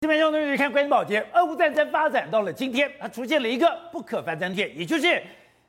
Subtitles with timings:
[0.00, 5.20] 这边用东西看关键宝杰，俄乌战争发展到了今天，它出现了一个不可翻转点，也就是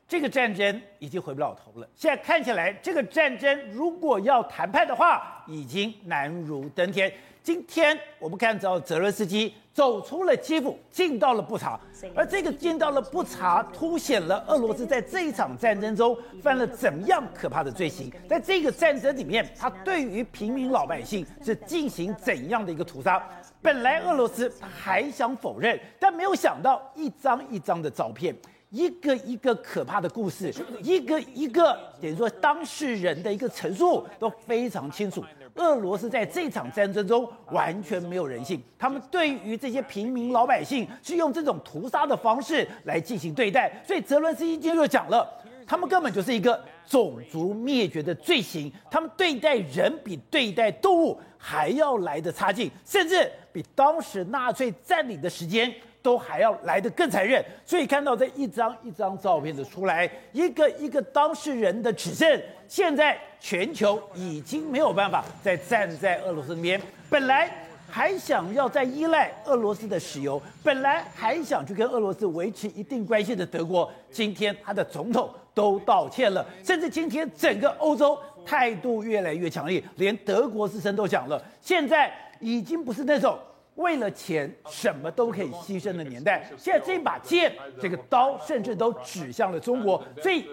[0.06, 1.88] 这个战争已经回不了头了。
[1.96, 7.12] 现在看起来，这个战争如果要谈判的话，已经难如登天。
[7.42, 11.80] 今天我们看到泽伦斯基走出了基辅，进到了布查，
[12.14, 18.12] 而这个进到了布查，凸显了俄罗斯在这一场战争中犯了怎么样可怕的罪行。
[18.28, 23.26] 在这个战争里面，他对于平民老百姓是进行怎样的一个屠杀？
[23.62, 28.34] 本来俄罗斯还想否认，但没有想到一张一张的照片，
[28.70, 35.22] 一个一个可怕的故事，一个一个等于说当事人的一个陈述都非常清楚。
[35.56, 45.28] 俄罗斯在这场战争中完全没有人性，他们对于这些平民老百姓是用这种屠杀的方式来进行对待，所以泽伦斯基今天就讲了，
[45.70, 57.40] 他们根本就是一个种族灭绝的罪行，他们对待人比对待动物还要来得差劲，甚至比当时纳粹占领的时间都还要来得更残忍。
[57.64, 62.42] 所以看到这一张一张照片的出来，一个一个当事人的指证。
[62.66, 67.48] 现在全球已经没有办法再站在俄罗斯那边，本来
[67.88, 83.38] 还想要再依赖俄罗斯的石油，本来还想去跟俄罗斯维持一定关系的德国，今天他的总统都道歉了，甚至今天整个欧洲态度越来越强烈，连德国之声都讲了，现在已经不是那种
[83.76, 90.46] 为了钱什么都可以牺牲的年代， 现在这把剑，这个刀甚至都指向了中国，所以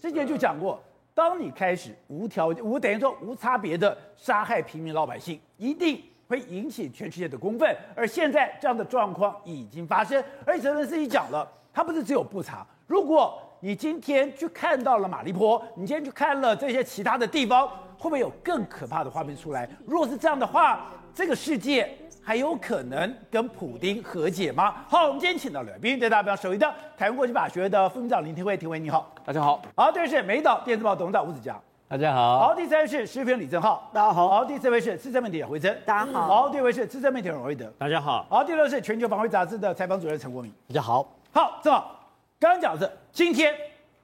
[0.00, 0.82] 之前就讲过。
[1.14, 7.76] 当你开始无条件无等于说无差别的杀害平民老百姓，一定会引起全世界的公愤。
[7.94, 12.66] 而现在这样的状况已经发生，而且泽伦斯基讲了，他不是只有不查。
[12.86, 17.64] 如果你今天去看到了马利坡，你今天去看了这些其他的地方，
[17.96, 19.70] 会不会有更可怕的画面出来？
[19.86, 20.80] 如果是这样的话，
[21.14, 21.88] 这个世界
[22.24, 24.74] 还有可能跟普丁和解吗？
[24.88, 26.68] 好，我们今天请到了来宾，对大家比较熟悉的
[26.98, 29.62] 台湾国际法学的副院长林廷辉，廷辉你好，大家好。
[29.76, 31.56] 好，这位是美岛电子报董事长吴子佳，
[31.86, 32.40] 大家好。
[32.40, 34.28] 好，第三位是时评李正浩，大家好。
[34.28, 36.26] 好，第四位是资深媒体回真，大家好。
[36.26, 38.26] 好，第五位是资深媒体人王瑞德，大家好。
[38.28, 41.06] 好，第六位是全球防卫杂志的采访主任陈国明，大家好。
[41.32, 42.00] 好，正好
[42.42, 43.54] 刚刚讲的今天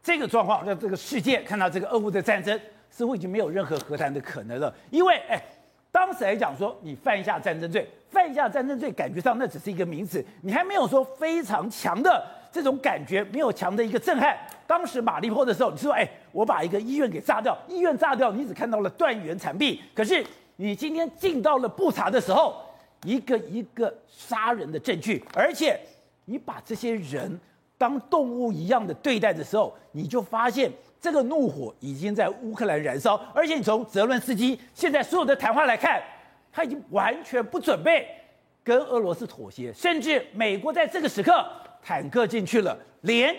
[0.00, 2.56] 这个状况，让这个世界看到这个俄乌的战争
[2.88, 5.43] 似乎已经没有任何和谈的可能了，因为哎。
[5.91, 14.37] 当时来讲说，你犯下战争罪，犯下战争罪，感觉上那只是一个名词，你还没有说非常强的这种感觉，没有强的一个震撼。
[14.66, 19.81] 当时马利坡的时候，你说，哎，我把一个医院给炸掉，医院炸掉，你只看到了断垣残壁。
[19.94, 20.25] 可是
[20.56, 22.62] 你今天进到了布查的时候，
[23.05, 25.81] 一个一个杀人的证据，而且
[26.26, 27.41] 你把这些人
[27.78, 30.70] 当动物一样的对待的时候，你就发现。
[31.00, 36.02] 这个怒火已经在乌克兰燃烧，而且你从泽伦斯基现在所有的谈话来看，
[36.50, 38.04] 他已经完全不准备
[38.64, 41.32] 跟俄罗斯妥协，甚至美国在这个时刻
[41.80, 43.32] 坦克进去了，连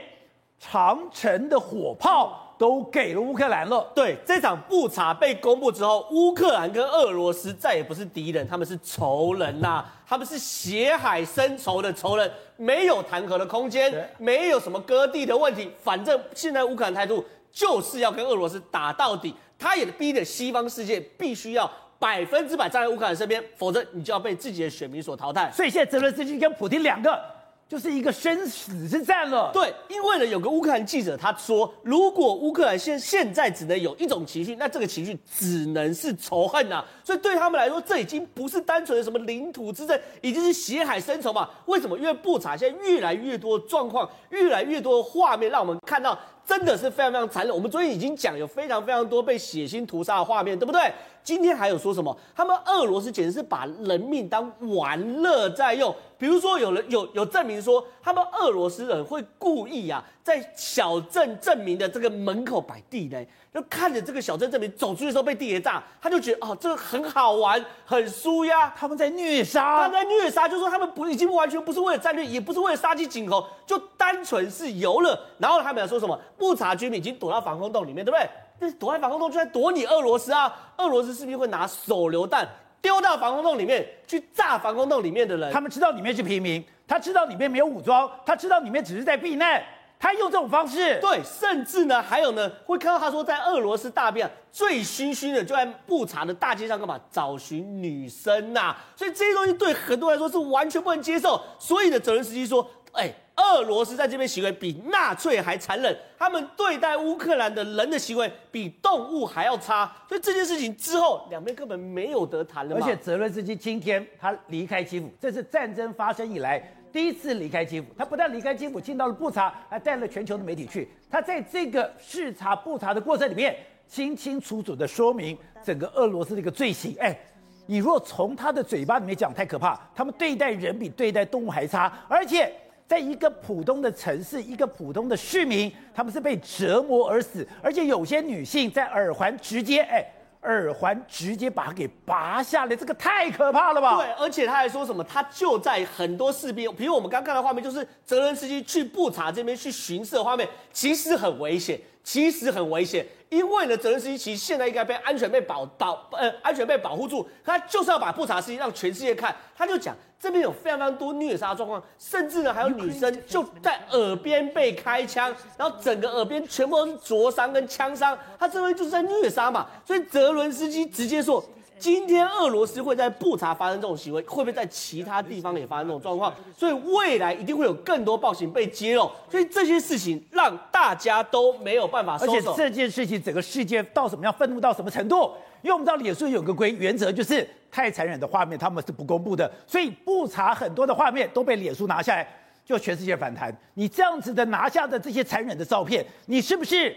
[0.58, 3.92] 长城的火炮都给了乌克兰了。
[3.94, 17.24] 对，这场布查被公布之后，乌克兰跟俄罗斯再也不是敌人，他们是仇人呐、他们是血海深仇的仇人，没有谈和的空间，没有什么割地的问题，反正现在乌克兰态度。
[17.52, 25.52] 就是要跟俄罗斯打到底，他也逼得西方世界必须要百分之百站在乌克兰身边，否则你就要被自己的选民所淘汰。
[25.52, 27.20] 所以现在泽伦斯基跟普京两个。
[27.68, 29.52] 就是一个生死之战了。
[29.54, 36.86] 对，因为呢，有个乌克兰记者他说，如果乌克兰现现在只能有一种情绪，那这个情绪只能是仇恨呐、啊。
[37.10, 41.50] 所以对他们来说，这已经不是单纯的什么领土之争，已经是血海深仇嘛。
[41.66, 41.98] 为什么？
[41.98, 46.16] 因为布查现在越来越多状况，越来越多的画面，让我们看到
[46.46, 47.56] 真的是非常非常残忍。
[47.56, 50.82] 我们昨天已经讲有非常非常多被血腥屠杀的画面，对不对？
[51.24, 52.16] 今天还有说什么？
[52.36, 55.96] 他们俄罗斯简直是把人命当玩乐在用。
[56.20, 68.70] 比如说，有人有有证明说，他们俄罗斯人会故意啊，在小镇镇民的这个门口摆地雷，就看着这个小镇镇民走出去的时候被地铁炸，他就觉得哦，这个很好玩，很舒压。
[68.78, 75.20] 他们在虐杀，他在虐杀，就是说他们不已经完全不是为了战略，也不是为了杀鸡儆猴，就单纯是游乐。
[75.40, 76.20] 然后他们要说什么？
[76.38, 78.30] 不查居民已经躲到防空洞里面，对不对？
[78.60, 80.54] 这躲在防空洞就在躲你俄罗斯啊！
[80.78, 82.48] 俄罗斯是不是会拿手榴弹
[82.82, 85.52] 丢到防空洞里面去炸防空洞里面的人？
[85.52, 89.64] 他们知道里面是平民，他知道里面没有武装，他知道里面只是在避难，
[90.00, 90.98] 他用这种方式。
[91.02, 97.00] 对，甚至呢，还有呢，会看到他说在俄罗斯大便醉醺醺的就在布查的大街上干嘛？
[97.12, 98.78] 找寻女生呐、啊！
[98.96, 101.40] 所以这些东西对很多人来说是完全不能接受。
[101.60, 112.76] 所以呢，泽伦斯基说：“哎。”俄罗斯在这边行为比纳粹还残忍，他们对待乌克兰的人的行为比动物还要差，所以这件事情之后，两边根本没有得谈了。
[112.76, 117.88] 而且泽伦斯基今天他离开基辅，这是战争发生以来第一次离开基辅。
[117.98, 120.88] 他不但离开基辅，进到了布查，还带了全球的媒体去。
[121.10, 123.56] 他在这个视察布查的过程里面，
[123.88, 126.96] 清清楚楚的说明整个俄罗斯的一个罪行。
[127.00, 127.18] 哎，
[127.66, 129.80] 你若从他的嘴巴里面讲，太可怕。
[129.94, 132.52] 他们对待人比对待动物还差，而且。
[132.90, 140.04] 在一个普通的城市，一个普通的市民，他们是被折磨而死，而且有些女性在耳环直接，哎，
[140.44, 143.98] 耳环直接把它给拔下来，这个太可怕了吧？
[143.98, 145.04] 对，而且他还说什么？
[145.04, 159.96] 他就在很多士兵，比如我们刚看到画面，就是泽伦斯基去布查这边去巡视的画面，其实很危险，其实很危险，因为呢，泽伦斯基其实现在应该被安全被保保呃安全被保护住，他就是要把布查事情让全世界看，他就讲。
[160.20, 169.68] 这边有非常非常多虐杀状况，甚至呢还有女生就在耳边被开枪，然后整个耳边全部都是灼伤跟枪伤，他这边就是在虐杀嘛。
[169.86, 171.42] 所以泽伦斯基直接说，
[171.80, 176.34] 今天俄罗斯会在布查发生这种行为，会不会在其他地方也发生这种状况？
[176.56, 179.10] 所以未来一定会有更多暴行被揭露。
[179.32, 182.34] 所以这些事情让大家都没有办法收手。
[182.34, 185.32] 而且这件事情整个世界到什么样愤怒到什么程度？
[185.62, 192.28] 因为我们知道脸书有个规原则，就是太残忍的画面他们是不公布的，所以布查很多的画面都被脸书拿下来，
[192.66, 193.54] 就全世界反弹。
[193.74, 196.96] 你这样子的拿下的这些残忍的照片，你是不是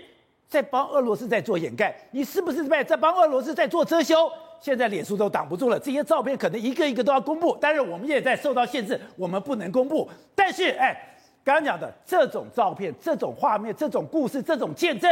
[0.53, 1.97] 在帮俄罗斯在做掩盖？
[2.11, 4.31] 你是不是在在帮俄罗斯在做遮羞？
[4.61, 10.07] 现在脸书都挡不住了，这些照片可能一个一个都要公布，但是我们也在受到限制，我们不能公布。
[10.35, 10.95] 但是，哎，
[11.43, 15.11] 刚刚讲的这种照片、这种画面、这种故事、这种见证。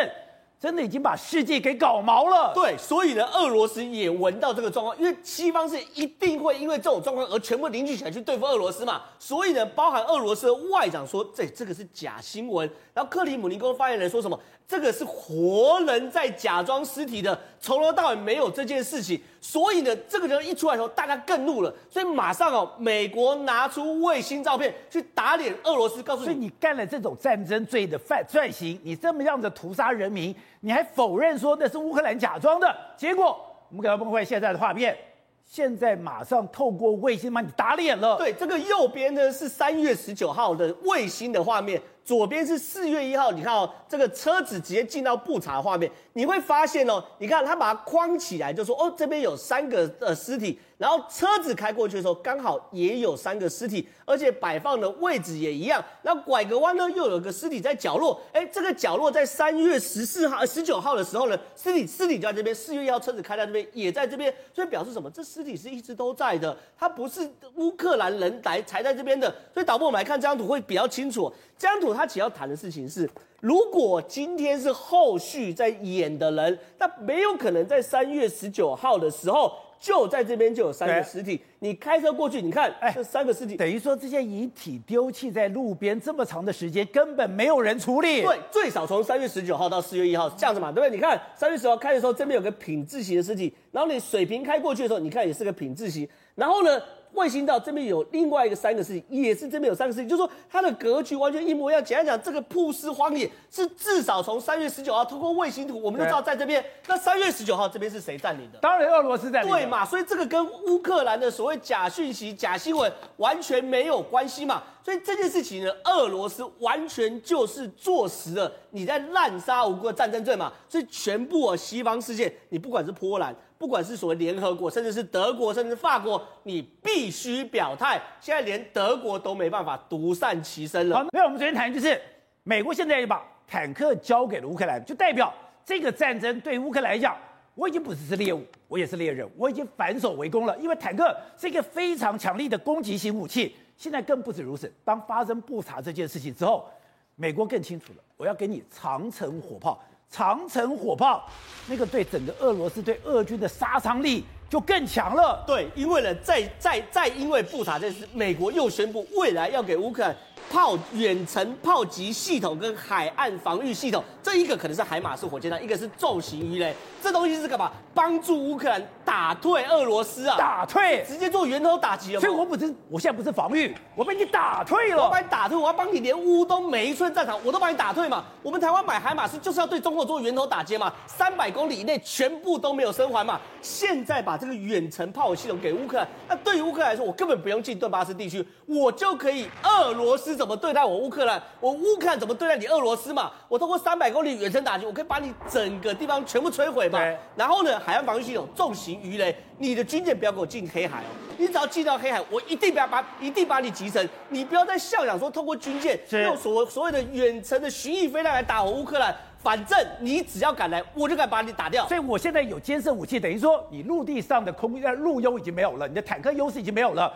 [0.60, 2.52] 真的已经把世界给搞毛了。
[2.54, 9.00] 对，所以呢，俄罗斯也闻到这个状况，因为西方是一定会因为这种状况而全部凝聚起来去对付俄罗斯嘛。
[9.18, 12.70] 所以呢，包含俄罗斯的外长说，这这个是假新闻。
[12.92, 14.38] 然后克里姆林宫发言人说什么？
[14.70, 19.20] 这个是活人在假装尸体的，从头到尾没有这件事情。
[19.40, 21.74] 所以呢，这个人一出来的时候，大家更怒了。
[21.90, 32.72] 所以马上哦，美国拿出卫星照片去打脸俄罗斯，告诉你，所以你干了这种战争罪的犯罪行，你这么样的屠杀人民，你还否认说那是乌克兰假装的？
[32.96, 33.36] 结果
[33.70, 34.96] 我们给他崩坏现在的画面。
[35.44, 38.16] 现在马上透过卫星把你打脸了。
[38.16, 43.30] 对，这个右边呢是三月十九号的卫星的画面，左边是四月一号。
[43.32, 50.58] 你看哦，这个车子直接进到布查画面，你会发现哦，你看他把它框起来，就说哦，这边有三个呃尸体。
[50.78, 55.84] 然后车子开过去的时候，刚好也有三个尸体，而且摆放的位置也一样。
[56.00, 58.18] 那拐个弯呢，又有个尸体在角落。
[58.32, 62.54] 哎，这个角落在三月十四号、十九号的时候呢，尸体尸体就在这边。
[62.54, 65.10] 四月一号车子开在这边，也在这边，所以表示什么？
[65.10, 69.32] 这尸体是一直都在的，它不是乌克兰人来才在这边的。
[69.52, 71.30] 所以导播，我们来看这张图会比较清楚。
[71.58, 73.08] 这张图它其实要谈的事情是，
[73.40, 79.52] 如果今天是后续在演的人，那没有可能在三月十九号的时候。
[79.80, 88.20] 就在这边就有三个尸体，你开车过去，你看，哎，这三个尸体，等于说这些遗体丢弃在路边这么长的时间，根本没有人处理。
[88.20, 90.90] 对，最少从三月十九号到四月一号这样子嘛，对不对？
[90.94, 96.78] 你看三月十号开的时候，这边有个品字形的尸体，然后你水平开过去的时候，你看也是个品字形，然后呢？
[97.12, 101.84] 卫星道这边有另外一个三个事情，也是这边有三个事情，就是说它的格局完全一模一样。
[101.84, 106.64] 简单讲，这个曝尸荒野是至少从三月十九号通过卫星图，我们就知道在这边。
[106.86, 108.58] 那三月十九号这边是谁占领的？
[108.58, 109.50] 当然俄罗斯占领。
[109.50, 109.84] 对嘛？
[109.84, 114.62] 所以这个跟乌克兰的所谓假讯息、假新闻完全没有关系嘛。
[114.82, 120.50] 所以这件事情呢，俄罗斯完全就是坐实了你在滥杀无辜的战争罪嘛。
[120.68, 123.34] 所以全部西方世界，你不管是波兰。
[123.60, 128.00] 不管是所谓联合国，甚至是德国，甚至法国，你必须表态。
[128.18, 130.96] 现在连德国都没办法独善其身了。
[130.96, 132.00] 好，那我们昨天谈就是，
[132.42, 135.30] 美国现在也把坦克交给了乌克兰，就代表
[135.62, 137.14] 这个战争对乌克兰来讲，
[137.54, 140.56] 我已经不只是猎物，我也是猎人，我已经反手为攻了。
[140.56, 143.54] 因为坦克是一个非常强力的攻击型武器。
[143.76, 146.66] 现在更不止如此，当发生布查这件事情之后，
[147.14, 149.84] 美国更清楚了，我要给你长城火炮。
[150.10, 151.24] 长城火炮，
[151.68, 155.42] 那个对整个俄罗斯、对俄军的杀伤力就更强了。
[155.46, 160.16] 对，因为呢，再再再因为布塔这次，美国又宣布未来要给乌克兰
[160.50, 166.74] 炮远程炮击系统跟海岸防御系统，这一个可能是海马式火箭弹，一个是重型鱼雷。
[167.00, 167.70] 这东西是干嘛？
[167.94, 172.20] 帮助乌克兰打退俄罗斯啊，打退，直接做源头打击了。
[172.20, 175.02] 所以我不是，我现在不是防御，我被你打退了。
[175.02, 178.22] 我把你打退，我要帮你连乌东每一寸战场我都把你打退嘛。
[178.40, 183.40] 我们台湾买海马斯就是要对中国做源头打击嘛，三百公里以内全部都没有生还嘛。
[183.60, 193.32] 现在把这个远程炮火系统给乌克兰，那对于乌克兰来说，我根本不用进顿巴斯地区，我就可以俄罗斯怎么对待我乌克兰，我乌克兰怎么对待你俄罗斯嘛。
[193.48, 197.00] 我通过三百公里远程打击，我可以把你整个地方全部摧毁嘛。
[197.34, 204.08] 然后呢，海岸防御系统重型鱼雷，你的军舰不要给我进黑海哦，你只要进到黑海，我一定不要把一定把你击沉。
[204.28, 211.86] 你不要再笑想说通过军舰用所所谓的远程的巡弋飞弹来打我乌克兰，反正你只要敢来，我就敢把你打掉。
[211.88, 217.12] 所以我现在有监视武器，等于说你陆地上的空呃陆优已经没有了，你的坦克优势已经没有了。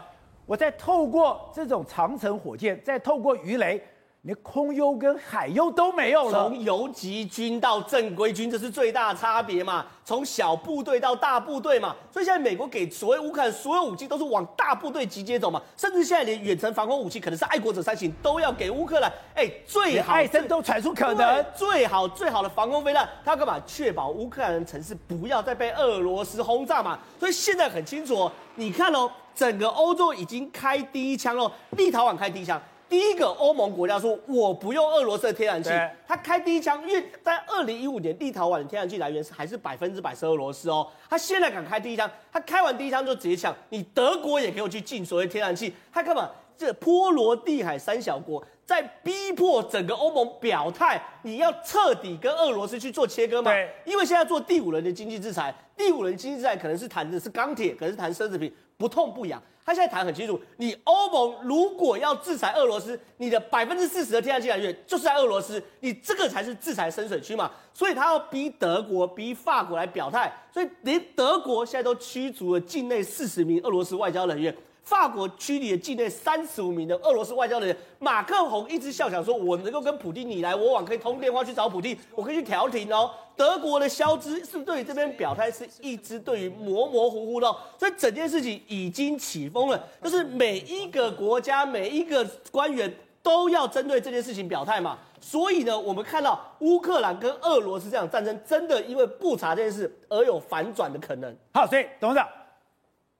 [0.46, 3.82] 我再透过这种长城火箭，再透过鱼雷。
[4.24, 9.84] 连空优跟海优都没有了，从游击军到正规军，这是最大差别嘛？
[10.02, 11.94] 从小部队到大部队嘛？
[12.10, 15.60] 所以现在美国给所谓乌克兰所有武器都是往大部队集结走嘛？
[15.76, 19.12] 甚至现在连远程防空武器，可能是爱国者三型都要给乌克兰。
[19.34, 23.60] 哎，最好艾森都传出可能最好最好的防空飞弹，他干嘛？
[23.66, 26.98] 确保乌克兰的城市不要再被俄罗斯轰炸嘛？
[27.20, 32.58] 所以现在很清楚哦，你看哦，整个欧洲已经开第一枪喽，立陶宛开第一枪。
[32.88, 35.70] 第一个欧盟国家说，我不用俄罗斯的天然气，
[36.06, 46.30] 他开第一枪，因为在二零一五年，立陶宛的天然气来源是还是百分之百是俄罗斯哦，他现在敢开第一枪，他开完第一枪就直接抢，你德国也给我去进所谓天然气，他干嘛？
[46.56, 53.50] 这波罗的海三小国在逼迫整个欧盟表态，你要彻底跟俄罗斯去做切割嘛？
[53.50, 59.42] 对，因为现在做第五轮的经济制裁，第五轮经济制裁可能是谈的是钢铁，可能是谈奢侈品，不痛不痒。
[59.64, 67.50] 他现在谈很清楚，你欧盟如果要制裁俄罗斯，你的百分之四十的天然气来源就是在俄罗斯，你这个才是制裁深水区嘛。
[67.73, 74.54] 所以他要逼德国、逼法国来表态，所以连德国现在都驱逐了境内四十名俄罗斯外交人员。
[74.84, 87.50] 法国驱离了境内三十五名的俄罗斯外交人，马克宏一直笑想说：“我能够跟普丁你来我往，可以通电话去找普丁，我可以去调停哦。”德国的肖兹是不是对于这边表态是一直对于模模糊糊的？
[87.78, 94.98] 所以整件事情已经起风了，就是每一个国家每一个官员都要针对这件事情表态嘛。
[95.18, 101.34] 所以呢，我们看到乌克兰跟俄罗斯这场战争，真的因为不查这件事而有反转的可能。
[101.54, 102.28] 好，所以董事长。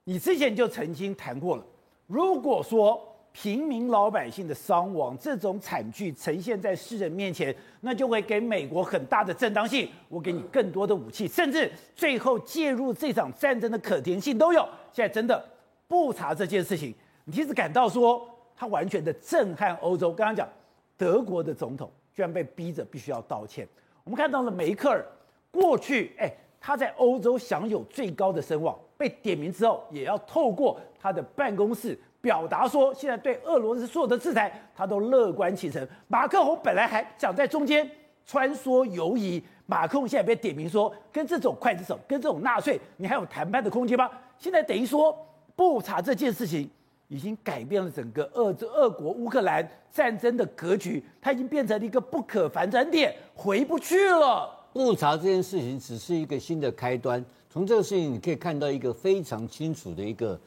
[0.05, 1.65] 你之前就曾经谈过了，
[2.05, 9.89] 如果说平民老百姓的伤亡这种惨剧呈现在世人面前，那就会给美国很大的正当性。
[10.07, 14.61] 我给你更多的武器，甚至最后介入这场战争的可能性都有。
[14.93, 15.43] 现在真的
[15.87, 16.93] 不查这件事情，
[17.25, 20.13] 你其实感到说他完全的震撼欧洲。
[20.13, 20.47] 刚刚讲
[20.95, 23.67] 德国的总统居然被逼着必须要道歉。
[24.03, 25.03] 我们看到了梅克尔
[25.51, 26.31] 过去，哎，
[26.61, 28.77] 他在欧洲享有最高的声望。
[28.97, 35.87] 被点名之后，也要透过他的办公室表达说，现在对俄罗斯所有的制裁，他都乐观其成。
[36.07, 37.89] 马克宏本来还想在中间
[38.25, 44.09] 穿梭游移，马克宏现在被点名说，跟这种刽子手，跟这种纳粹，你还有谈判的空间吗？
[44.37, 45.15] 现在等于说，
[45.55, 46.69] 不查这件事情
[47.07, 54.49] 已经改变了整个俄俄国乌克兰战争的格局，它已经变成了一个不可反转点，回不去了。
[54.73, 57.23] 不查这件事情只是一个新的开端。
[57.55, 60.37] 从这个事情你可以看到一个非常清楚的一个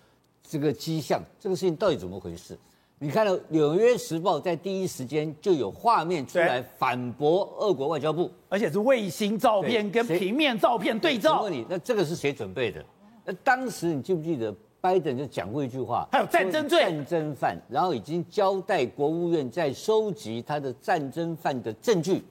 [0.42, 2.54] 这个迹象，这个事情到底怎么回事？
[2.98, 11.38] 你看到《纽约时报》在第一时间就有画面出来反驳俄国外交部，而且是卫星照片跟平面照片对照。
[11.38, 12.84] 我问你，那这个是谁准备的？
[13.24, 16.06] 那当时你记不记得拜登就讲过一句话？
[16.12, 22.22] 还有战争罪、战争犯，然后已经交代国务院在收集他的战争犯的证据。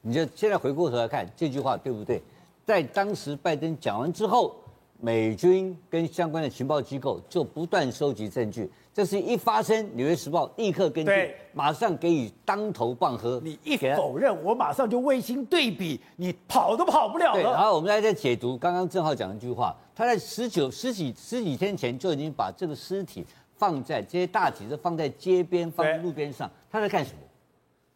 [0.00, 2.22] 你就现在回过头来看这句话对不对？
[2.64, 4.54] 在当时拜登讲完之后，
[5.00, 8.70] 美军跟相关的情报机构就不断收集证据。
[8.94, 11.14] 这事一发生，《纽约时报》立刻跟进，
[11.54, 13.40] 马上给予当头棒喝。
[13.42, 17.32] 你一否认，我马上就卫星对比，你跑都跑不了了。
[17.32, 23.24] 对，然后我们来在解读刚刚正皓讲一句话，他在十九十几十几天前就已经把这个尸体
[23.56, 27.18] 放在这些大体是放在街边、放在路边上，他在干什么？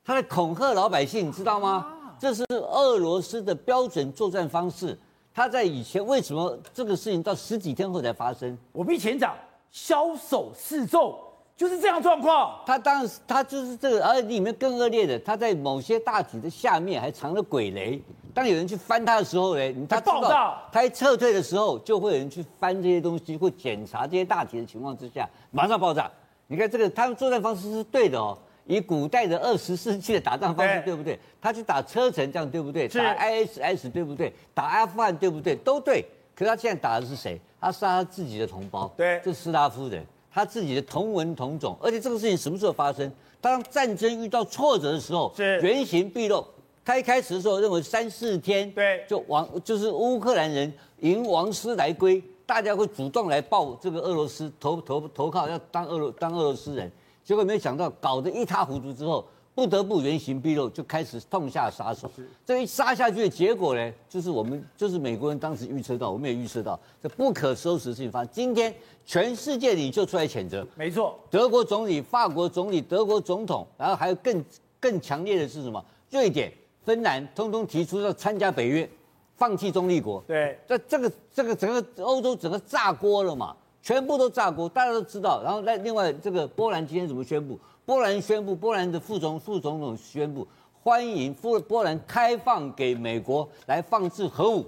[0.02, 1.95] 他在恐吓老百姓，你知道吗？
[2.18, 4.98] 这是俄罗斯的标准作战方式。
[5.34, 8.56] 他在以前为什么这个事情到十几天后才发生？
[8.72, 9.34] 我们以前讲
[9.70, 11.14] 枭首示众，
[11.54, 12.58] 就是这样状况。
[12.64, 18.02] 他当时他就是这个，而里面更恶劣的，他在某些大体的下面还藏了鬼雷。
[18.32, 20.58] 当有人去翻他的时候，呢，他爆炸。
[20.72, 26.10] 他一撤退的时候，就会有人去翻这些东西或检查这些大体的情况之下，马上爆炸。
[26.46, 28.38] 你看这个，他们作战方式是对的哦。
[28.66, 31.18] 以古代的二十世纪的打仗方式，对，对不对？
[31.40, 32.88] 他去打车臣，这样对不对？
[32.88, 34.32] 打 ISS，对不对？
[34.52, 35.54] 打阿富汗，对不对？
[35.56, 36.04] 都对。
[36.34, 37.40] 可是他现在打的是谁？
[37.58, 43.10] 他杀他自己的同胞，对，这是斯拉夫人，他自己的同文同种，而且这个事情什么时候发生？
[43.40, 46.44] 当战争遇到挫折的时候，是原形毕露。
[46.84, 56.90] 他一开始的时候认为三四天，对，就王就是乌克兰人迎王师来归，大家会主动来报这个俄罗斯投投投靠，要当俄罗当俄罗斯人。
[57.26, 62.08] 结果没想到搞得一塌糊涂之后，不得不原形毕露，就开始痛下杀手。
[62.44, 68.28] 这一杀下去的结果呢，就是我们就是美国人当时预测到，我们也预测到这不可收拾的事情发生。
[68.32, 68.72] 今天
[69.04, 74.44] 全世界你就出来谴责，没错，德国总理、法国总理、德国总统，然后还有更
[74.78, 75.84] 更强烈的是什么？
[76.10, 76.52] 瑞典。
[76.84, 78.88] 芬兰通通提出要参加北约，
[79.34, 80.22] 放弃中立国。
[80.24, 85.40] 对，这这个这个整个欧洲整个炸锅了嘛，全部都炸锅，大家都知道。
[85.44, 87.56] 然后那另外这个波兰今天怎么宣布？
[87.84, 90.44] 波兰宣布，波兰的副总副总统宣布
[90.82, 94.66] 欢迎波波兰开放给美国来放置核武。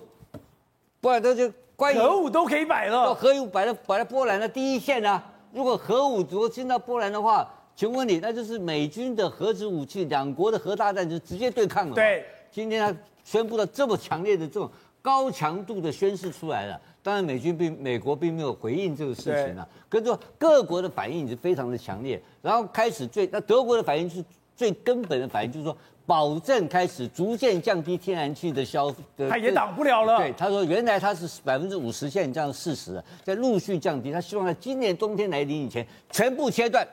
[1.00, 5.20] 波兰他就关于核武都可以摆了，核武摆在摆在波兰的第一线啊。
[5.52, 7.52] 如果核武如果进到波兰的话。
[7.74, 11.94] 请问你，那就是美军的核子武器，两国的核大战就直接对抗了。
[11.94, 14.68] 对，今天他宣布了这么强烈的这种
[15.00, 16.80] 高强度的宣示出来了。
[17.02, 19.66] 当然，美军并美国并没有回应这个事情啊。
[19.88, 22.20] 跟着各国的反应也是非常的强烈。
[22.42, 24.24] 然后开始最那德国的反应是
[24.54, 29.28] 最根本的反应，就是说保证开始逐渐降低天然气的消费。
[29.28, 30.18] 他也挡不了了。
[30.18, 34.12] 对，他说原来他是百分之五十，现在这样四十，在陆续降低。
[34.12, 36.86] 他希望在今年冬天来临以前全部切断。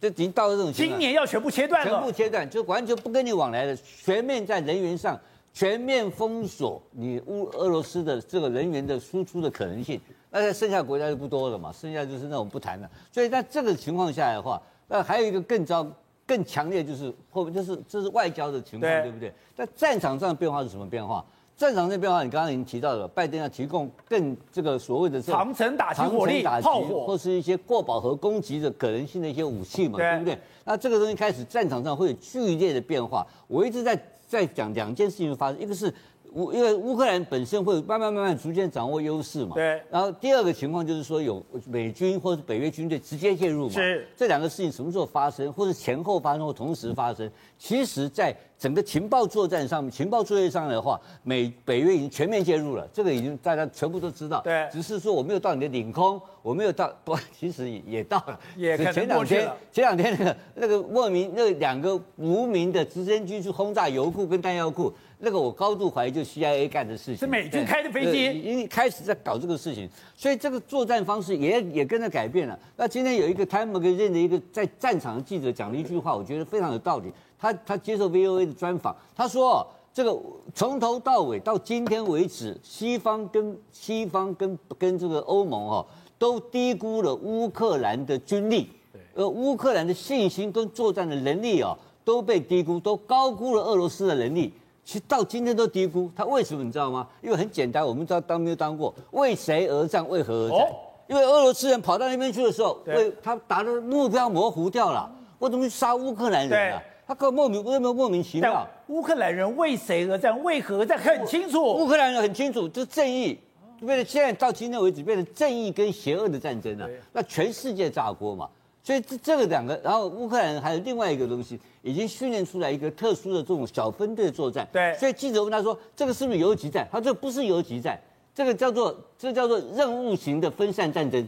[0.00, 5.18] 就已经到了这种情况，今年要全部切断了，全部切断，就完全不跟你往来了，全面在人员上
[5.58, 10.00] 全面封锁你乌俄罗斯的这个人员的输出的可能性。
[10.30, 12.88] 那在剩下国家就不多了嘛，剩下就是那种不谈了。
[13.10, 15.84] 所以在这个情况下来的话，那还有一个更糟、
[16.24, 19.34] 更强烈，就是后面就是这是外交的情况，对，对不对？
[19.56, 21.24] 在战场上的变化是什么变化？
[21.56, 30.38] 战场这边的话，你刚刚已经提到了，拜登要提供更这个所谓的长程打击火力、炮火，或是一些过饱和攻击的可能性的一些武器嘛，对，对不对？
[30.64, 33.26] 那这个东西开始战场上会有剧烈的变化。
[33.48, 35.92] 我一直在在讲两件事情发生，一个是。
[36.34, 39.80] 乌因为乌克兰本身会慢慢慢慢逐渐掌握优势嘛，对。
[39.90, 44.06] 然后第二个情况就是说有美军或者北约军队直接介入嘛，是。
[44.14, 47.28] 这两个事情什么时候发生，或者前后发生或同时发生？
[47.56, 54.40] 其实，在整个情报作战上面，情报作业上的话，美北约已经全面介入了，这个已经大家全部都知道。
[54.42, 54.68] 对。
[54.72, 58.38] 只是说我没有到你的领空，我没有到 不，其实也也到了。
[58.56, 64.92] 也可能前两天前两天那个那个莫名那两个无名的直升机去轰炸油库跟弹药库。
[65.20, 72.56] 那个我高度怀疑，就 CIA 干的事情，是美军开的飞机，已经开始在搞这个事情，所以这个作战方式也也跟着改变了。
[72.76, 77.12] 那今天有一个 Time Magazine 的一个在战场的记者讲了一句话，我觉得非常有道理。
[77.38, 80.16] 他他接受 VOA 的专访，他说这个
[80.54, 85.86] 从头到尾到今天为止，西方跟西方跟跟这个欧盟哦，
[86.18, 88.70] 都低估了乌克兰的军力，
[89.14, 94.52] 呃，乌克兰的信心跟作战的能力哦，都被低估，都高估了俄罗斯的能力。
[94.84, 97.06] 其实到今天都低估他，为什么你知道吗？
[97.20, 100.60] 因为很简单，我们知道当没有当过，为谁而战，为何而战？
[100.60, 100.74] 哦、
[101.06, 106.82] 因为俄罗斯人跑到那边去的时候，为他打的目标模糊掉了，我怎么去杀乌克兰人啊？
[107.08, 108.68] 他可莫名为什么莫名其妙？
[108.88, 111.76] 乌克兰人为谁而战，为何而战很清楚。
[111.76, 113.38] 乌克兰人很清楚，就是正义，
[113.80, 118.46] 为了现在到今天为止变成正义跟邪恶的战争了，那全世界炸锅嘛。
[118.84, 124.68] 所以这这个两个，然后乌克兰人还有另外一个东西，已经训练出来一个特殊的这种小分队作战。
[124.70, 124.94] 对。
[124.98, 127.98] 所以记者问他说：“这个是不是游击战？”他说：“不是游击战，
[128.34, 131.26] 这个叫做这个、叫做任务型的分散战争。”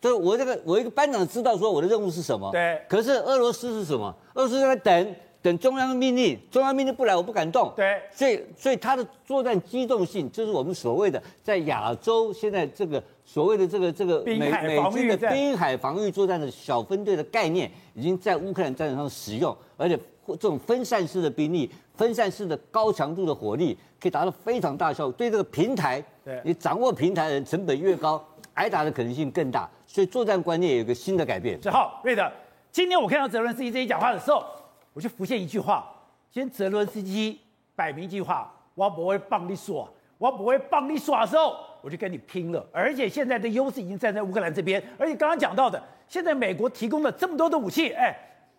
[0.00, 2.50] 所以我这个我一个班长知道说我的任务是什么。
[2.52, 2.80] 对。
[2.88, 4.14] 可是俄罗斯是什么？
[4.34, 7.72] 俄罗斯在等等中央命令，中央命令不来，我不敢动。
[7.76, 8.00] 对。
[8.12, 13.02] 所以所以他的作战机动性，就是我们所谓的在亚洲现在这个。
[13.28, 19.94] 所谓的这个这个美美军的滨海防御作战的小分队的概念，已经在乌克兰战场上使用，而且
[20.26, 25.12] 这种分散式的兵力、分散式的高强度的火力，可以达到非常大效果。
[25.12, 26.02] 对这个平台，
[26.42, 29.68] 你掌握平台的人成本越高，挨打的可能性更大。
[29.88, 31.60] 所以作战观念有一个新的改变。
[31.60, 32.30] 是好，瑞德，
[32.70, 34.44] 今天我看到泽伦斯基这一讲话的时候，
[34.92, 35.90] 我就浮现一句话：
[36.30, 37.40] 今天泽伦斯基
[37.74, 41.56] 摆明一句话，我不会帮你耍，我不会帮你耍的时候。
[41.80, 42.66] 我就跟你拼了！
[42.72, 44.82] 而且现在的优势已经站在乌克兰这边。
[44.98, 48.12] 而且刚刚讲到的，现在美国提供了这么多的武器，哎，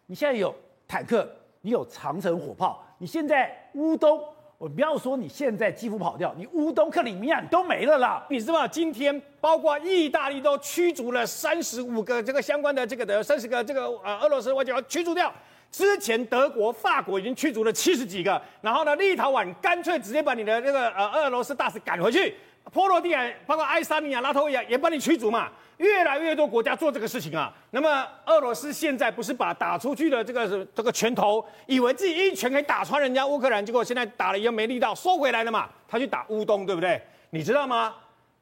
[0.05, 0.55] 你现在有
[0.87, 4.23] 坦克，你有长城火炮，你现在乌东，
[4.59, 8.25] 我不要说你现在几乎跑掉，你乌东克里米亚都没了啦。
[8.29, 8.67] 你知道？
[8.67, 15.33] 今天包括意大利都驱逐了三十五个这个相关的这个的三十个这个呃俄罗斯外交驱逐掉。
[15.71, 22.35] 之前德国、法国已经驱逐了七十几个，然后呢，立陶宛干脆直接把你的这个呃俄罗斯大使赶回去。
[22.71, 25.49] 波罗的海，包括爱沙尼亚、拉脱维亚也把你驱逐嘛。
[25.77, 27.53] 越来越多国家做这个事情啊。
[27.71, 35.69] 那么俄罗斯现在不是把打出去的这个这个拳头，以为自己一拳可以打穿人家乌克兰，结果现在打了又没力道，收回来了嘛。
[35.87, 37.01] 他去打乌东，对不对？
[37.29, 37.95] 你知道吗？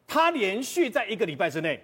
[0.08, 1.80] 他连续在一个礼拜之内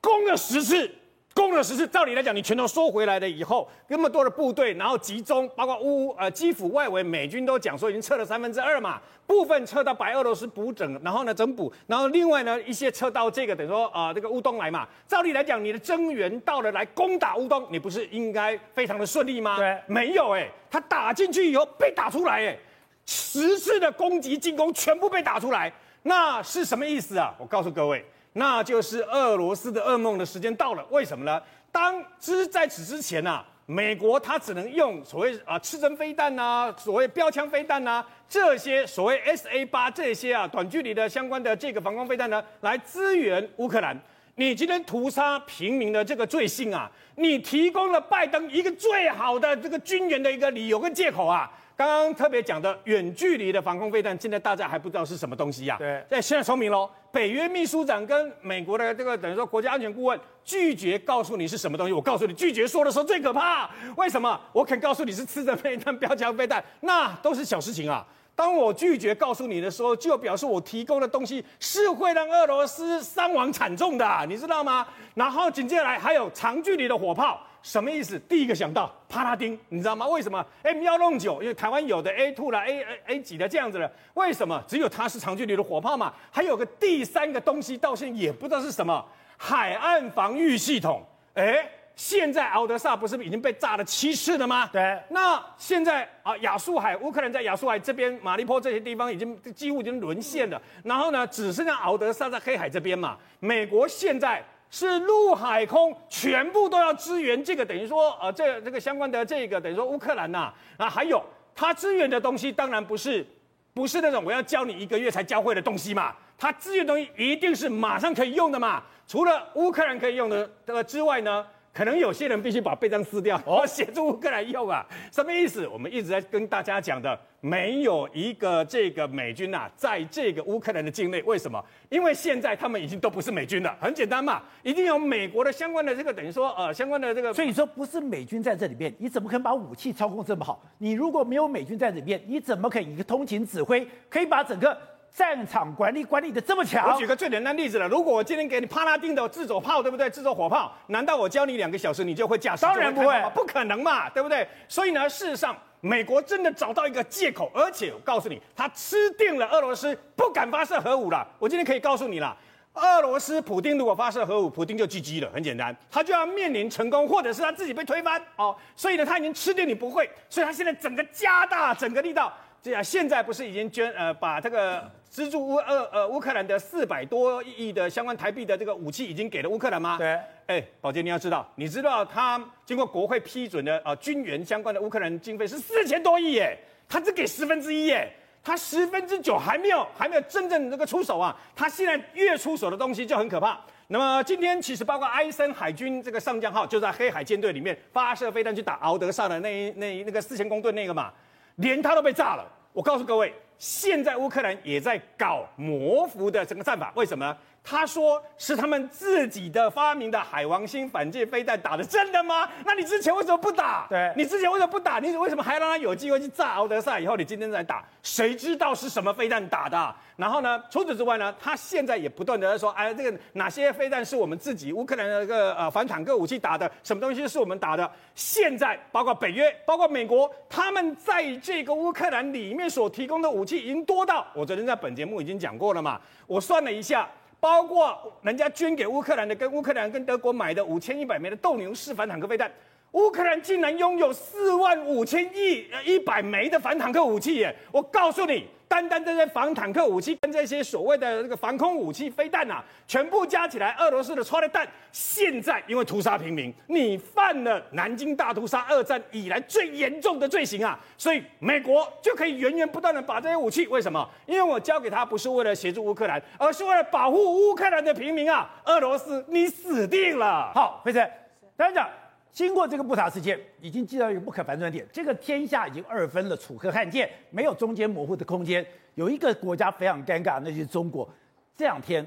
[0.00, 0.90] 攻了十次。
[1.36, 14.88] 攻了十次，照理来讲，你全都收回来了以后，那么多的部队，然后集中，包括乌呃基辅外围，美军都讲说已经撤了三分之二嘛，部分撤到白俄罗斯补整，然后呢整补，然后另外呢一些撤到这个等于说啊、呃、这个乌东来嘛。
[15.06, 19.58] 照理来讲，你的增援到了来攻打乌东，你不是应该非常的顺利吗？
[19.58, 22.58] 对，没有哎、欸，他打进去以后被打出来哎、欸，
[23.04, 25.70] 十次的攻击进攻全部被打出来，
[26.04, 27.34] 那是什么意思啊？
[27.36, 28.02] 我告诉各位。
[28.38, 31.40] 那就是俄罗斯的噩梦的时间到了，为什么呢？
[31.72, 43.98] 当之在此之前呐、啊，美国它只能用所谓啊刺针飞弹呐、所谓标枪飞弹呐，这些所谓 S A 八这些啊短距离的相关的这个防空飞弹呢，来支援乌克兰。
[44.34, 51.50] 你今天屠杀平民的这个罪行啊，你提供了拜登一个最好的这个军援的一个理由跟借口啊。
[51.76, 55.78] 刚刚特别讲的远距离的防空飞弹，现在大家还不知道是什么东西呀、啊？
[55.78, 56.88] 对，在现在说明喽。
[57.12, 61.92] 北约秘书长跟美国的这个等于说国家安全顾问拒绝告诉你是什么东西。
[61.92, 63.68] 我告诉你，拒绝说的时候最可怕。
[63.96, 64.40] 为什么？
[64.52, 68.06] 我肯告诉你是刺针飞弹、标枪飞弹，那都是小事情啊。
[68.34, 74.86] 当我拒绝告诉你的时候，就表示我提供的东西是会让俄罗斯伤亡惨重的，你知道吗？
[75.14, 77.40] 然后紧接着来还有长距离的火炮。
[77.62, 78.18] 什么意思？
[78.20, 80.06] 第一个想到帕拉丁，你知道吗？
[80.06, 84.62] 为什么？M 幺弄九，因为台湾有的 A two 啦，A A A 几的这样子的，为什么？
[84.68, 86.14] 只有它是长距离的火炮嘛？
[86.30, 89.04] 还有个第三个东西，到现在也不知道是什么，
[89.36, 91.04] 海岸防御系统。
[91.34, 94.68] 哎，现在敖德萨不是已经被炸了七次了吗？
[94.72, 94.96] 对。
[95.08, 100.62] 那现在啊，亚速海，乌克兰在亚速海这边，马利坡这些地方已经几乎已经沦陷了。
[100.84, 103.18] 然后呢，只剩下敖德萨在黑海这边嘛。
[103.40, 104.44] 美国现在。
[104.78, 113.26] 是陆海空全部都要支援这个，等于说，呃，这这个相关的这个，等于说乌克兰呐，啊，还有他支援的东西，当然不是，
[113.72, 118.82] 不是那种我要教你一个月才教会的东西嘛，他支援东西一定是马上可以用的嘛。
[119.06, 125.68] 除了乌克兰可以用的这个之外呢，可能有些人必须把备章撕掉，哦，协助乌克兰用啊，什么意思？
[125.68, 131.62] 我们一直在跟大家讲的，没有一个这个美军呐，在这个乌克兰的境内，为什么？
[131.90, 140.62] 因为现在他们已经都不是美军了，很简单嘛，一定有美国的相关的这个，等于说呃，相关的这个，所以说不是美军在这里面，你怎么可能把武器操控这么好？
[140.78, 144.74] 你如果没有美军在这里面，你怎么可以一个通勤指挥，可以把整个？
[145.16, 147.88] 战场管理管理的这么强，我举个最简单例子了。
[147.88, 150.10] 如果我今天给你帕拉丁的自走炮，对不对？
[150.10, 152.60] 自走火炮，难道我教你两个小时你就会驾驶？
[152.60, 154.46] 当然不会，不可能嘛，对不对？
[154.68, 161.26] 所以呢，事实上，美国真的找到一个借口，而且我告诉你，他吃定了俄罗斯，不敢发射核武了。
[161.38, 162.36] 我今天可以告诉你了，
[162.74, 168.54] 俄罗斯普丁如果发射核武，普丁就 GG 了，很简单，他就要面临成功，或者是他自己被推翻哦。
[168.76, 172.30] 所以呢，他已经吃定你不会，所以他现在整个加大整个力道。
[172.62, 179.96] 这样，现在不是已经捐呃，把这个资助乌呃呃乌克兰的四百多亿的相关台币的这个武器已经给了乌克兰吗？
[179.96, 180.14] 对。
[180.46, 188.12] 哎，宝杰，你要知道，你知道他经过国会批准的呃军援相关的乌克兰经费是四千多亿耶，他只给十分之一耶，
[188.44, 193.58] 他十分之九还没有还没有真正那个出手啊，他现在越出手的东西就很可怕。
[193.86, 201.10] 那么今天其实包括埃森海军这个上将号就在黑海舰队里面发射飞弹去打敖德萨的那一那那个四千公吨那个嘛。
[201.56, 202.46] 连他都被炸了。
[202.76, 206.92] 我告诉各位，现在乌克兰也在搞模糊的整个战法。
[206.94, 207.34] 为什么？
[207.68, 212.48] 他说是他们自己的发明的海王星反舰飞弹打的，真的吗？
[212.64, 213.88] 那你之前为什么不打？
[213.90, 215.00] 对，你之前为什么不打？
[215.00, 217.00] 你为什么还让他有机会去炸敖德萨？
[217.00, 219.92] 以后你今天再打，谁知道是什么飞弹打的？
[220.14, 220.62] 然后呢？
[220.70, 221.34] 除此之外呢？
[221.40, 226.70] 他现在也不断的在说，哎，这个哪些飞弹是我们自己乌克兰的这个呃反坦克武器打的？
[226.84, 227.90] 什么东西是我们打的？
[228.14, 236.00] 现在包括北约，包括美国，他们在这个乌克兰里面所提供的武器已经多到，我昨天在本节目已经讲过了嘛。
[236.28, 237.08] 我算了一下。
[237.46, 242.50] 包括人家捐给乌克兰的，跟乌克兰跟德国买的五千一百枚的斗牛式反坦克飞弹，
[242.90, 247.54] 乌克兰竟然拥有四万五千亿呃一百枚的反坦克武器耶！
[247.70, 248.48] 我告诉你。
[248.68, 264.08] 单单这些防坦克武器跟这些所谓的这个防空武器飞弹呐，全部加起来，俄罗斯的催泪弹现在因为屠杀平民，你犯了南京大屠杀二战以来最严重的罪行啊，所以美国就可以源源不断的把这些武器，为什么？
[264.26, 268.50] 因为我交给他不是为了协助乌克兰，而是为了保护乌克兰的平民啊！
[268.64, 270.50] 俄罗斯，你死定了！
[270.54, 271.08] 好，飞晨，
[271.56, 271.88] 班长。
[272.36, 274.86] 经过这个布查事件，已经进到一个不可反转点。
[274.92, 278.62] 这个天下已经二分了，楚河汉界没有中间模糊的空间。
[278.94, 281.08] 有一个国家非常尴尬，那就是中国。
[281.56, 282.06] 这两天，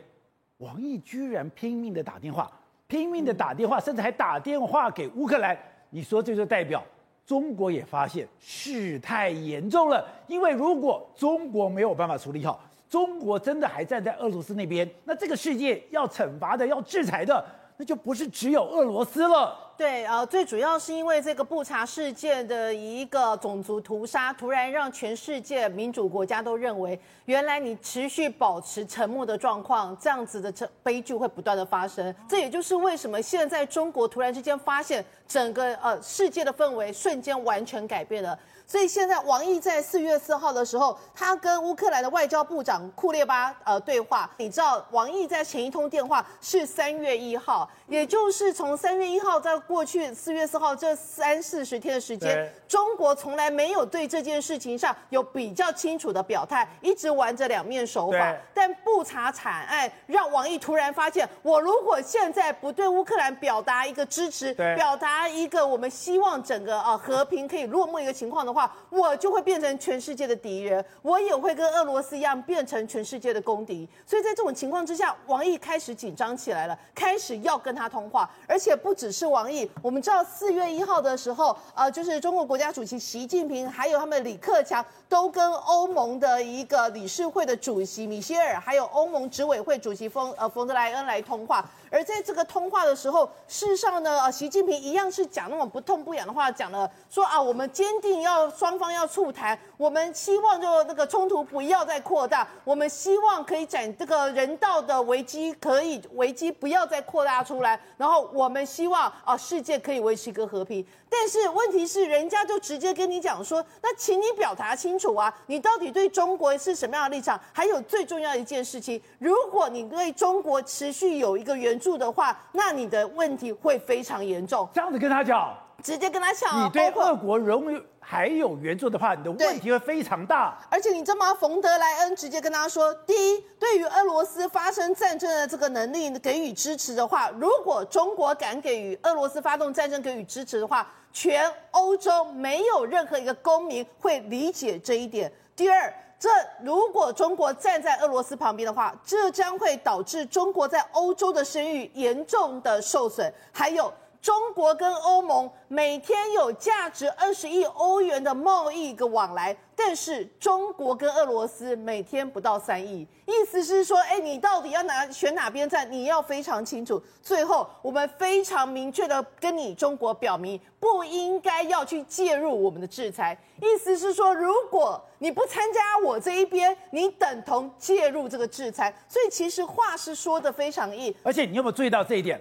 [0.60, 2.48] 王毅居然拼命的打电话，
[2.86, 5.58] 拼命的打电话，甚至还打电话给乌克兰。
[5.90, 6.84] 你说这就代表
[7.26, 10.08] 中国也发现事态严重了？
[10.28, 17.44] 因为如果中国没有办法处理好，中国真的还站在俄罗斯那边，那这个世界要惩罚的、要制裁的，
[17.78, 19.66] 那就不是只有俄罗斯了。
[19.80, 32.14] 对，呃，最主要是因为这个布查事件的一个种族屠杀，突然让全世界民主国家都认为，原来你持续保持沉默的状况，这样子的这悲剧会不断的发生。
[32.28, 38.38] 这也就是为什么现在中国突然之间发现，整个呃世界的氛围瞬间完全改变了。
[38.70, 44.30] 所以现在王毅在四月四号的时候，他跟乌克兰的外交部长库列巴呃对话。
[44.38, 58.36] 你知道王毅在前一通电话是三月一号，也就是从三月一号到过去四月四号这三四十天的时间，中国从来没有对这件事情上有比较清楚的表态，一直玩着两面手法。
[58.54, 68.59] 但不查惨案让王毅突然发现，我如果现在不对乌克兰表达一个支持，表达一个我们希望整个啊和平可以落幕一个情况的话。
[68.90, 73.88] 我就会变成全世界的敌人，我也会跟俄罗斯一样变成全世界的公敌。
[74.06, 79.70] 所以在这种情况之下，王毅开始紧张起来了，开始要跟他通话，而且不只是王毅。
[79.82, 91.64] 我们知道四月一号的时候，呃，就是中国国家主席习近平，还有他们李克强，都跟欧盟的一个理事会的主席米歇尔，还有欧盟执委会主席冯呃冯德莱恩来通话。
[91.90, 110.86] 而在这个通话的时候，事实上呢，呃，习近平一样是讲那种不痛不痒的话，讲了说啊，我们坚定要双方要促谈，我们希望就那个冲突不要再扩大，我们希望可以展这个人道的危机可以危机不要再扩大出来，然后我们希望啊，世界可以维持一个和平。
[111.12, 117.40] 但是问题是，人家就直接跟你讲说，那请你表达清楚啊，你到底对中国是什么样的立场？
[117.52, 124.68] 还有最重要一件事情，如果你对中国持续有一个援助的话，那你的问题会非常严重。
[124.74, 130.60] 这样子跟他讲，直接跟他讲，你对俄国仍还有援助的话，你的问题会非常大。
[130.70, 131.34] 而且你知道吗？
[131.34, 140.86] 冯德莱恩直接跟他说，第一，对于俄罗斯发生战争的这个能力给予支持的话，如果中国敢给予俄罗斯发动战争给予支持的话。
[141.12, 145.30] 全欧洲没有任何一个公民会理解这一点。
[145.56, 146.30] 第二，这
[146.62, 153.34] 如果中国站在俄罗斯旁边的话，这将会导致中国在欧洲的声誉严重的受损。
[153.54, 159.56] 还有，中国跟欧盟每天有价值二十亿欧元的贸易的往来。
[159.82, 165.90] 但是中国跟俄罗斯每天不到三亿，意思是说，哎，你到底要哪选哪边站？
[165.90, 167.02] 你要非常清楚。
[167.24, 173.38] 最后，我们非常明确的跟你中国表明，不应该要去介入我们的制裁。
[173.62, 178.94] 意思是说，如果你不参加我这一边，你等同介入这个制裁。
[179.08, 181.16] 所以其实话是说的非常硬。
[181.24, 182.38] 而且你有没有注意到这一点？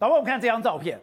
[0.00, 1.00] 老婆，我们看这张照片，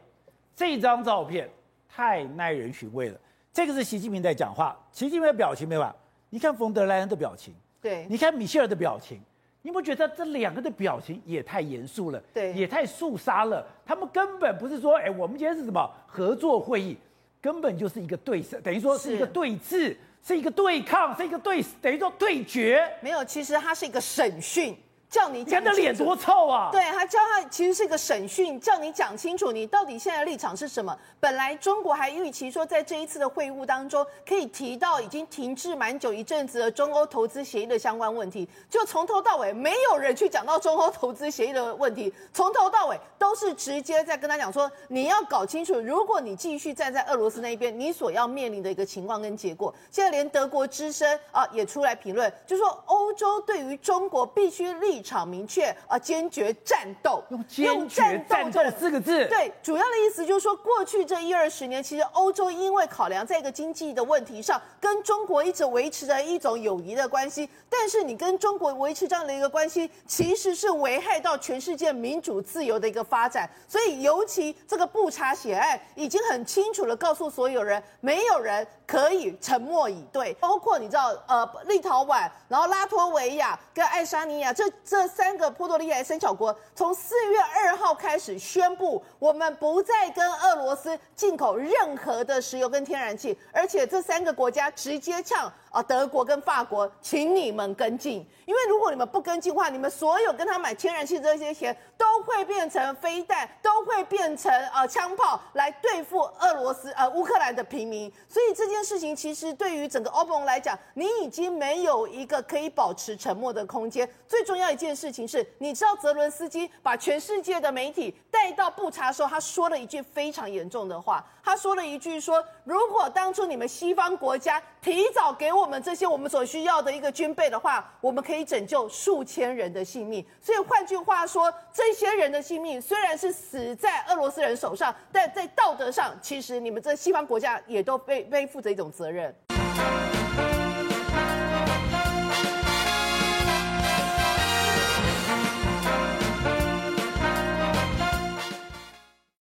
[0.58, 1.48] 这张照片
[1.88, 3.20] 太耐人寻味了。
[3.54, 5.96] 这个是习近平在讲话，习近平的表情没有吧？
[6.32, 9.22] 你看冯德莱恩的表情，对，你看米歇尔的表情，
[9.62, 12.20] 你不觉得这两个的表情也太严肃了？
[12.34, 13.64] 对，也太肃杀了。
[13.86, 16.98] 他们根本不是说，哎，我们今天是什么合作会议，
[17.40, 22.84] 根本就是一个对峙，等于说是一个对峙，是，是一个对抗，是一个对，等于说对决。
[23.02, 24.76] 没有，其实它是一个审讯。
[25.10, 26.70] 叫你讲，你的脸多臭啊！
[26.70, 30.96] 对，他叫他其实是一个审讯，叫你讲清楚你到底现在的立场是什么。
[31.18, 49.74] 本来中国还预期说，在这一次的会晤当中，可以提到已经停滞蛮久一阵子的中欧投资协议的相关问题，就从头到尾没有人去讲到中欧投资协议的问题，从头到尾都是直接在跟他讲说，你要搞清楚，如果你继续站在俄罗斯那一边，你所要面临的一个情况跟结果。
[49.90, 54.97] 现在连德国之声啊也出来评论，就说欧洲对于中国必须立。
[54.98, 59.28] 立场明确啊，坚决战斗，用坚决战斗四个字。
[59.28, 67.48] 对，主要的意思就是说，过去这一二十年，其实欧洲因为考量在一个经济的问题上，跟中国一直维持着一种友谊的关系。
[67.70, 73.48] 但是你跟中国维持这样的一个关系，其实是危害到全世界民主自由的一个发展。
[73.68, 80.34] 所以，尤其这个布查血案已经很清楚的告诉所有人，没有人可以沉默以对。
[80.36, 84.64] 包括你知道，呃，立陶宛，然后拉脱维亚跟爱沙尼亚这。
[84.84, 95.52] 这三个波多利亚三小国从四月二号开始宣布，我们不再跟俄罗斯进口任何的石油跟天然气，而且这三个国家直接呛。
[95.70, 108.12] 啊，德国跟法国，请你们跟进，因为如果你们不跟进的话，你们所有跟他买天然气这些钱都会变成飞弹，都会变成呃枪炮来对付俄罗斯呃乌克兰的平民。
[108.30, 114.08] 所以这这件事情其实对于整个欧盟来讲，你已经没有一个可以保持沉默的空间。
[114.28, 121.26] 最重要一件事情是，你知道泽伦斯基把全世界的媒体带到布查的时候，他说了一句非常严重的话。
[121.48, 139.34] 他说了一句说：“如果当初你们西方国家提早给我们这些我们所需要的一个军备的话，我们可以拯救数千人的性命。”所以换句话说，这些人的性命虽然是死在俄罗斯人手上，但在道德上，其实你们这西方国家也都背背负着一种责任。